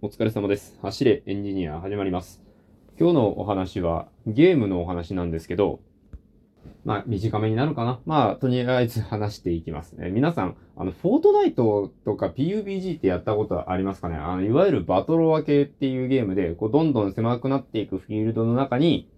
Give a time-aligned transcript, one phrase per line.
[0.00, 0.78] お疲れ様です。
[0.80, 2.40] 走れエンジニア始まります。
[3.00, 5.80] 今日のお話はゲームのお話なんですけど、
[6.84, 7.98] まあ短めになるかな。
[8.06, 10.10] まあとりあえず話していきますね。
[10.10, 14.14] 皆さん、あの、フォートナイトとか PUBG ってやったことありますかね？
[14.14, 19.10] あの、いわゆるバトロワ系っていうゲームで、こう、どんどん狭くなっていくフィールドの中に、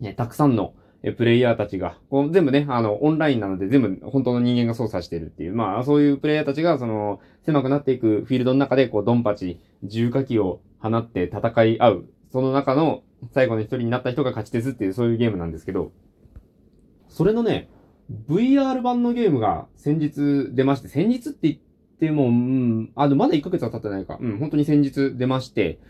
[0.00, 0.74] ね、たくさんの
[1.04, 13.02] えプレイヤーたちが、こう全部ね、あの、オンラインなので全部本当の人間が操作してるっていう、まあそういうプレイヤーたちが、その、狭くなっていくフィールドの中で、こう、ドンパチ、重火器を放って戦い合う、その中の
[13.32, 15.92] 最後の一人になった人が勝ちですっていう、そういうゲームなんですけど、
[17.08, 17.68] それのね、
[18.28, 21.56] VR 版のゲームが先日出まして、先日って言っ
[21.98, 24.18] ても、うん、あ、でまだ1ヶ月は経ってないか。
[24.20, 25.80] うん、本当に先日出まして、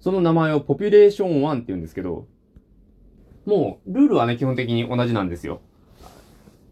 [0.00, 2.26] その名前をポピュレーション1って言うんですけど、
[3.48, 5.60] もう、ルールはね、基本的に同じなんですよ。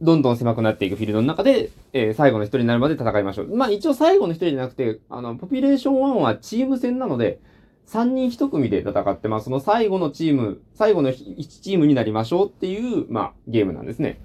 [0.03, 3.57] どんどん狭くなっていくフィールドの中で、えー最後の一人になるまで戦いましょう。
[3.57, 7.41] まあ一応最後の一人じゃなくて、あの、ポピュレーション1はチーム戦なので、
[7.87, 14.21] 3人1組で戦って、まあその最後のチーム、最後の1チームになりましょうっていう、まあゲームなんですね。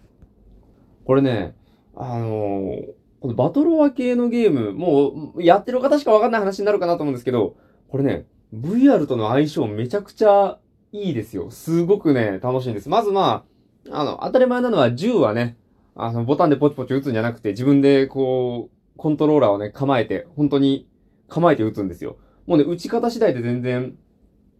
[1.06, 1.56] これね、
[1.96, 7.56] あのーこのバトロワ系のゲーム、もうやってる方しかわかんない話になるかなと思うんですけど、
[7.88, 10.58] これね、VR との相性めちゃくちゃ
[10.92, 11.52] いいですよ。
[11.52, 12.90] すごくね、楽しいんです。
[12.90, 13.46] まずま
[13.90, 15.58] あ、あの、当たり前なのは銃はね、
[15.96, 20.88] あの、ボタンでポチポチ撃つんじゃなくて、自分でこう、コントローラーをね、構えて、本当に
[21.28, 22.18] 構えて撃つんですよ。
[22.46, 23.96] もうね、撃ち方次第で全然、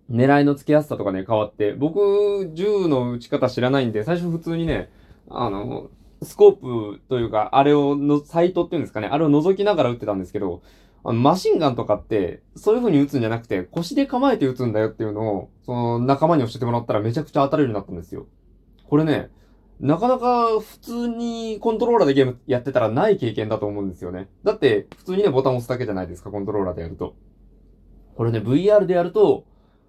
[0.10, 4.90] 狙いの付けやすさとかね、変わって、僕、銃の撃ち方知らないんで、最初普通にね、
[5.30, 5.90] あの、
[6.24, 10.62] スコープというか、あれをの、サイトっていうんですかね、あれを覗きながら撃ってたんですけど、
[11.04, 18.28] あの、マシンガンとかって、そういう風に撃つんじゃなくて、腰で構えて撃つんだよっていうのを、その仲間に教えてもらったらめちゃくちゃ当たるようになったんですよ。
[18.88, 19.30] これね、
[19.80, 24.30] なかなか普通にコントローラーでゲームやってたらない経験だと思うんですよね。
[24.44, 27.16] だって、普通にね、ボタン押すだけじゃないですか、コントローラーでやると。
[28.16, 29.46] これね、VR でやると、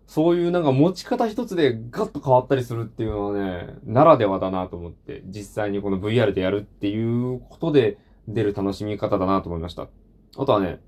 [0.07, 7.99] そういうなんか持ち方一つでガッと変わったりするっていうのはね、ならではだなと思って、実際にこの VR でやるっていうことで
[8.29, 9.89] 出る楽しみ方だなと思いました。
[10.39, 10.81] あとはね、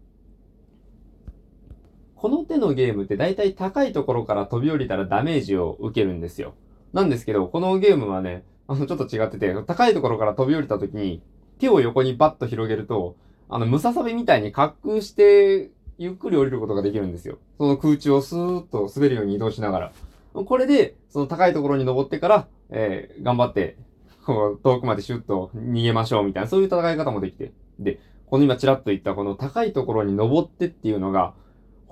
[2.25, 6.55] この手のゲームって大体高いところから飛び降りたらダメージを受けるんですよ。
[6.95, 11.21] なんですけど、このゲームはね、あの、ちょっと違ってて、高いところから飛び降りた時に、
[11.59, 13.17] 手を横にバッと広げると、
[13.51, 17.37] あの、ムササビみたいに滑空して、ゆっくり降りることができるんですよ。
[17.59, 19.93] その空中をスーッと滑るように移動しながら。
[20.33, 23.77] これで、その高いところに登ってから、えー、頑張って、
[24.25, 27.53] こう、遠くまでシュッと逃げましょうみたいな、そういう戦い方もできて。
[27.79, 31.35] で、この今ちらっと言ったこの高いところに登ってっていうのが、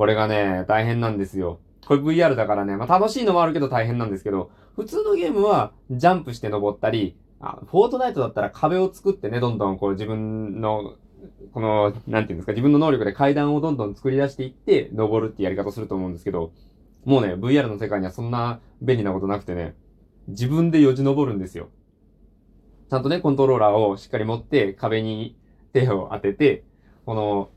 [0.02, 1.60] これがね、大変なんですよ。
[1.86, 10.96] これ VR だからね、まあ楽しいのもあるけど大変なんですけど、普通のゲームはジャンプして登ったり、あフォートナイトだったら壁を作ってね、どんどんこう自分の、
[11.52, 16.50] この、なんていうんですか、自分の能力で階段をどんどん作り出していって、登るってやり方すると思うんですけど、
[17.04, 19.76] もうね、VR の世界にはそんな便利なことなくてね、
[20.26, 21.69] 自分でよじ登るんですよ。
[22.90, 25.36] ちゃんとね、コントローラーをしっかり持って壁に
[25.72, 26.64] 手を当てて、
[27.06, 27.50] この、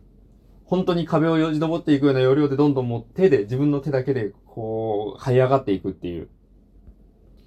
[0.65, 6.29] 本当に壁をよじ登っていくような要領でどんどんもう手で、自分の手だけで、こう、這い上がっていくっていう。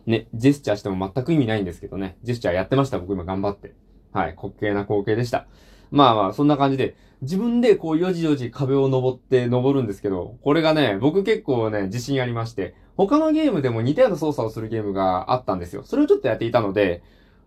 [0.07, 2.17] ね、ジェスチャーしても全く意味ないんですけどね。
[2.23, 3.75] ジェスチャーやってました、僕今頑張って。
[4.13, 5.47] はい、滑稽な光景でした。
[5.91, 15.83] まあまあ、そんな感じで、自分でこう、よじよじ壁を登って登るんですけど、これがね、僕結構ね、自信ありまして、他のゲームでも似たような操作をするゲームがあったんですよ。
[15.85, 17.03] それをちょっとやっていたので、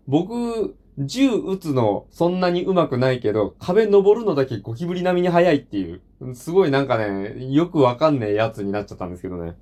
[0.08, 6.02] 僕、銃撃つのそんなに上手くないけど、壁登るのだけゴキブリ並みに速いっていう、
[6.36, 9.56] すごいなんかね、よくわかんねえやつになっちゃったんですけどね。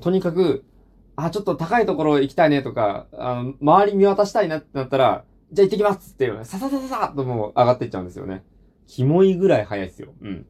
[0.00, 0.64] とにかく、
[1.16, 8.44] あ、ちょっと高いところ行きたいねとか、あの、周り見渡したいなってなったら、じゃあ行ってきますって、さささささっともう上がっていっちゃうんですよね。
[8.86, 10.12] キモいぐらい速いですよ。
[10.20, 10.46] うん。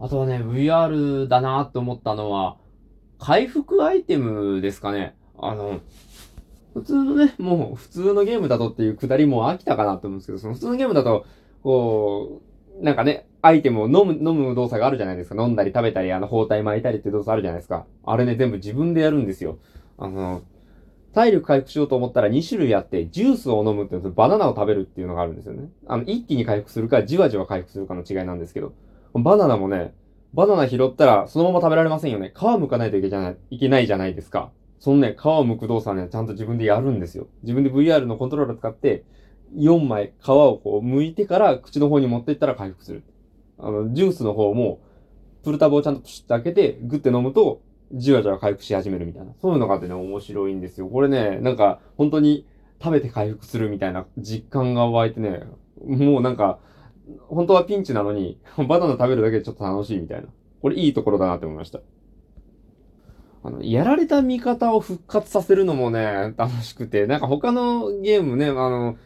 [0.00, 2.56] あとはね、VR だなって思ったのは、
[3.18, 5.16] 回復アイテムですかね。
[5.38, 5.80] あの、
[6.80, 11.26] 普通のね、もう普通のゲームだとっていうくだりも飽きたかなと思うんですけど、その普通のゲームだと、
[11.62, 12.40] こ
[12.80, 15.42] う、なんかね、アイテムを飲む、飲む動作があるじゃないですか。
[15.42, 17.86] 飲んだり食べたり、あの、包帯巻いたりって動作あるじゃないですか。
[18.04, 19.58] あれね、全部自分でやるんですよ。
[19.96, 20.42] あの、
[21.12, 25.68] 体力回復しようと思ったら2種類あって、ジュースを飲むっていうのとバナナを食べるっていうのがあるんですよね。
[25.86, 28.72] あの、一気に回復するか、じわじわ回復するかの違いなんですけど、
[29.14, 29.94] バナナもね、
[30.34, 32.32] バナナ拾ったらそのまま食べられませんよね。
[32.34, 34.50] 皮剥かないといけない、いけないじゃないですか。
[34.78, 37.26] そのね、皮を剥く動作ね、ちゃんと自分でやるんですよ。
[37.42, 39.04] 自分で VR のコントローラー使って、
[39.56, 43.02] 4枚皮をこう剥いてから口の方に持っていったら回復する。
[43.58, 44.80] あの、ジュースの方も、
[45.42, 47.60] プルタブをちゃんとプシュッと開けて、グッて飲むと、
[47.92, 49.32] じわじわ回復し始めるみたいな。
[49.40, 50.88] そういうのがあってね、面白いんですよ。
[50.88, 52.46] これね、なんか、本当に
[52.82, 55.42] 食べて回復するみたいな実感が湧いてね、
[55.84, 56.58] もうなんか、
[57.28, 58.38] 本当はピンチなのに、
[58.68, 60.28] バナナ食べるだけでちょっと楽しいみたいな。
[60.60, 61.80] これいいところだなって思いました。
[63.48, 68.96] あの、やられた味方を復活させるのもね、楽しくて、なんか他のゲームね、あの、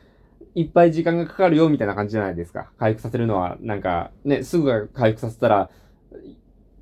[0.54, 2.70] いっぱい時間がかかるよみたいな感じじゃないですか。
[2.76, 5.70] 回復させるのは、なんか、ね、すぐ回復させたら、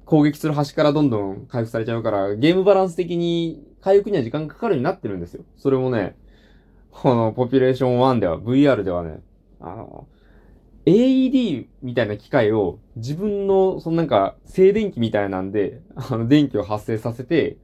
[0.07, 5.45] 攻撃する端からどんどん回復されちゃうから、ゲームバランス的に回復には時間かかるようになってるんですよ。
[5.59, 6.17] それもね、
[6.91, 9.21] このポピュレーション1では、VR ではね、
[9.61, 10.09] あの、
[10.91, 17.57] AED みたいな機械を自分の、そのなんか、静電気みたいなんで、あの、電気を発生させて、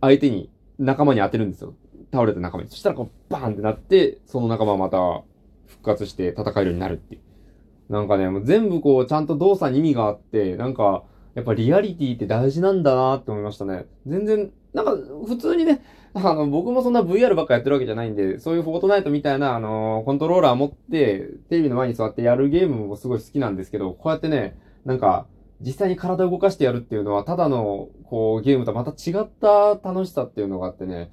[0.00, 1.74] 相手に、仲間に当てるんですよ。
[2.12, 2.70] 倒れた仲間に。
[2.70, 5.22] そしたらこう、バーンってなって、その仲間はまた、
[5.66, 7.92] 復活して戦えるようになるっていう。
[7.92, 11.04] なんかね、もう全部こう、ちゃんと動作に意味があって、なんか、
[11.34, 13.86] やっぱリアリティって大事なんだなって思いましたね。
[14.06, 15.82] 全然、なんか、普通にね、
[16.14, 25.26] あの、僕もそんな VR ばっかやってるわけじゃないんで、そういうフォートナイトみたいな、あのー、コントローラー持って、テレビの前に座ってやるゲームもすごい好きなんですけど、こうやってね、なんか、
[25.60, 31.10] 実際に体を動かしてやるっていうのは、ただの、こう、ゲームとまた違った楽しさっていうのがあってね、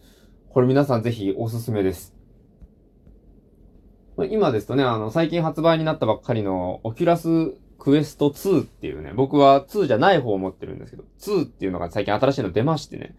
[0.49, 2.15] これ皆さんぜひおすすめです。
[4.29, 13.15] 今ですとね、あの、最近発売になったばっかりの、 Oculus Quest 2っていうね、僕は2じゃない方を持ってるんですけど、2っていうのが最近新しいの出ましてね、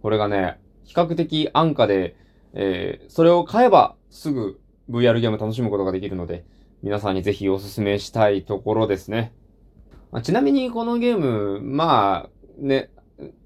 [0.00, 0.58] これがね、
[0.88, 2.16] 比較的安価で、
[2.54, 4.58] えー、それを買えばすぐ
[4.88, 6.46] VR ゲーム楽しむことができるので、
[6.82, 9.32] 皆さんにぜひお勧めしたいところですね。
[10.10, 12.88] まあ、ちなみにこのゲーム、まあ、ね、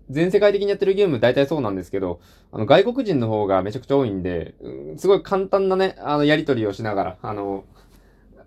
[0.09, 2.21] 全世界的にやってるゲーム大体そうなんですけど、
[2.53, 7.65] あの、外国人の方がめちゃくちゃ多いんで、うんすごい簡単なね、あの、やりとりをしながら、あの、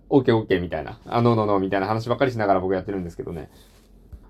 [0.07, 3.49] オッケーオッケーみたいな、あのののみたいな話ばっかりしながら僕やってるんですけどね。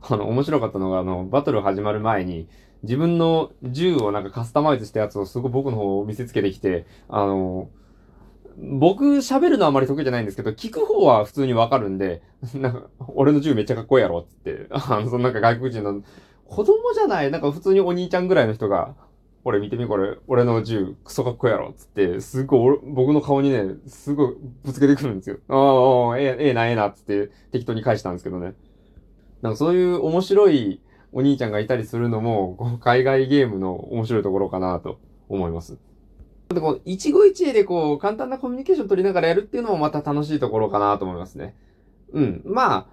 [0.08, 2.48] あの、面白かったのが、あの、バトル始まる前に、
[2.84, 7.70] 自分の銃をなんかカスタマイズしたやつをすごい僕の方を見せつけてきて、あの、
[8.58, 12.22] 僕喋るのはあまり得意じゃないんですけど、聞く方は普通にわかるんで、
[12.56, 16.04] なんか、俺の銃めっちゃかっこいいやろっつって、あの、そのなんか外国人の、
[16.48, 18.96] 子供じゃない、なんか普通にお兄ちゃんぐらいの人が、
[19.44, 25.38] これ見てみこれ、俺の銃クソかっこいいやろっつって、すっごい僕の顔にね、すごいぶつけてくるんですよ。
[25.50, 28.54] ああ、ええ、ええな、ええな、つって適当に返したんですけどね。
[29.46, 30.82] なんかそういう面白い
[31.14, 35.00] お兄ちゃんがいたりするのも、海外ゲームの面白いところかなと
[35.30, 35.78] 思います。
[36.50, 41.56] でこう、一期一会でこう、簡単なコミュニケーション取りながらやるっていうのもまた楽しいところかなと思いますね。
[42.12, 42.42] うん。
[42.44, 42.86] まあ、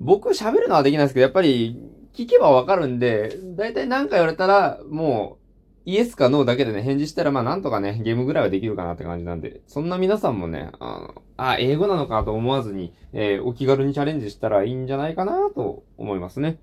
[0.00, 1.80] 僕喋るのはできないですけど、やっぱり
[2.12, 5.41] 聞けばわかるんで、だいたい何か言われたら、もう、
[5.84, 16.58] イエスかノーだけでね、返事したら、まあなんとかね、ゲームぐらいはできるかなって感じなんで、そんな皆さんもね、あの、あ、英語なのかと思わずに、えー、お気軽にチャレンジしたらいいんじゃないかなと思いますね。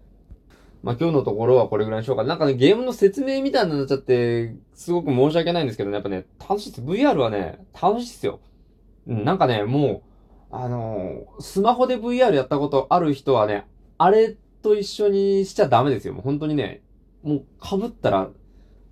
[0.82, 2.24] まあ今日のところはこれぐらいにしようか。
[2.24, 6.82] なんかね、ゲームの説明みたいになっちゃって、すごく申し訳ないんですけどね、やっぱね、楽しいです。
[6.82, 8.40] VR はね、楽しいっすよ。
[9.08, 10.04] うん、なんかね、も
[10.52, 13.66] う、あのー、スマホで VR やったことある人はね、
[13.98, 16.14] あれと一緒にしちゃダメですよ。
[16.14, 16.82] もう本当にね、
[17.24, 18.30] もう被ったら、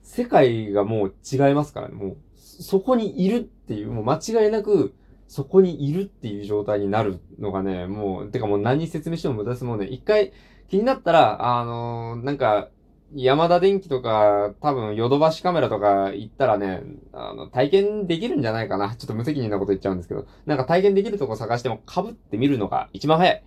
[0.08, 1.96] 世界がもう違いますからね。
[1.96, 4.96] もう、そこにいるっていう、もう間違いなく、
[5.28, 9.86] そこにいるっていう状態になるのがね、もう、てかもう何説明しても無駄ですもんね。
[9.86, 10.32] 一回、
[10.70, 12.70] 気になったら、あのー、なんか、
[13.16, 18.96] 山田電機とか、多分、ヨドバシカメラとか行ったらね、あの、体験できるんじゃないかな。
[18.96, 23.44] ちょっと無責任なこと言っちゃうんですけど、なんか体験できるとこ探しても被ってみるのが一番早い。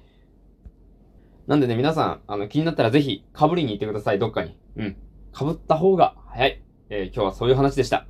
[1.47, 4.59] なんでね、皆さん、あの、気になったらぜひ、被りに行ってください、どっかに。
[4.77, 4.97] うん。
[5.35, 6.63] 被った方が早い。
[6.91, 8.07] えー、今日はそういう話でした。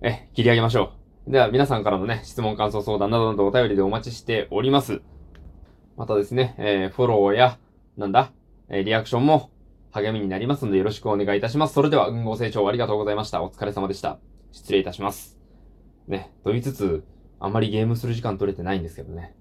[0.00, 0.94] え、切り上げましょ
[1.28, 1.30] う。
[1.30, 5.02] では、皆さんからのね、質問、感想、相談などなどお便りでお待ちしております。
[5.96, 7.58] またですね、えー、フォローや、
[7.98, 8.32] なんだ、
[8.68, 9.50] えー、リアクションも
[9.90, 11.74] 励みになりますのでよろしくお願いいたします。
[11.74, 13.42] それでは、運ご清聴ありがとうございました。
[13.42, 14.18] お疲れ様でした。
[14.50, 15.38] 失礼いたします。
[16.08, 17.04] ね、と言いつつ、
[17.40, 19.34] あんまりゲームする時間取れてないんですけどね。